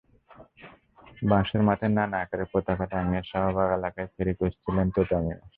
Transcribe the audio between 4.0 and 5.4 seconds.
ফেরি করছিলেন তোতা মিয়া।